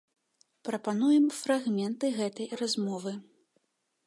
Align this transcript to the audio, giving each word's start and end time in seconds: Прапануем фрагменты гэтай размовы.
Прапануем 0.69 1.27
фрагменты 1.41 2.05
гэтай 2.19 2.47
размовы. 2.63 3.13